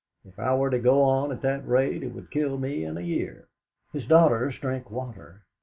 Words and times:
If 0.25 0.39
I 0.39 0.55
were 0.55 0.71
to 0.71 0.79
go 0.79 1.03
on 1.03 1.31
at 1.31 1.43
that 1.43 1.67
rate 1.67 2.01
it 2.01 2.15
would 2.15 2.31
kill 2.31 2.57
me 2.57 2.83
in 2.83 2.97
a 2.97 3.01
year." 3.01 3.47
His 3.93 4.07
daughters 4.07 4.57
drank 4.57 4.89
water. 4.89 5.43